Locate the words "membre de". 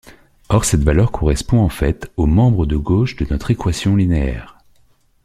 2.25-2.75